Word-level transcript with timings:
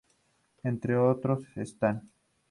Entre 0.63 0.97
otros 0.99 1.43
estánː 1.55 2.09